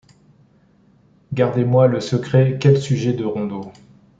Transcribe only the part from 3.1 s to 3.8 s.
de rondeau!